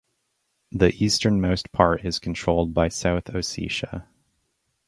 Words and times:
The 0.71 0.91
easternmost 0.95 1.71
part 1.73 2.03
is 2.03 2.17
controlled 2.17 2.73
by 2.73 2.87
South 2.87 3.25
Ossetia. 3.25 4.07